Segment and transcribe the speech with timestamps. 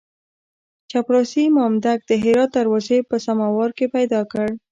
[0.91, 4.47] چپړاسي مامدک د هرات دروازې په سماوار کې پیدا کړ.